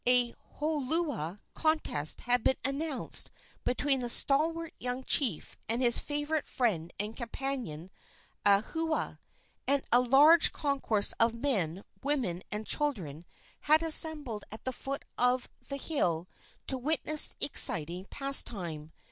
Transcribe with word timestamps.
A 0.07 0.33
holua 0.59 1.37
contest 1.53 2.21
had 2.21 2.43
been 2.43 2.55
announced 2.65 3.29
between 3.63 3.99
the 3.99 4.09
stalwart 4.09 4.73
young 4.79 5.03
chief 5.03 5.55
and 5.69 5.79
his 5.79 5.99
favorite 5.99 6.47
friend 6.47 6.91
and 6.99 7.15
companion, 7.15 7.91
Ahua, 8.43 9.19
and 9.67 9.83
a 9.91 10.01
large 10.01 10.51
concourse 10.51 11.13
of 11.19 11.35
men, 11.35 11.83
women 12.01 12.41
and 12.51 12.65
children 12.65 13.25
had 13.59 13.83
assembled 13.83 14.43
at 14.51 14.65
the 14.65 14.73
foot 14.73 15.05
of 15.19 15.47
the 15.69 15.77
hill 15.77 16.27
to 16.65 16.79
witness 16.79 17.27
the 17.27 17.45
exciting 17.45 18.05
pastime. 18.09 18.91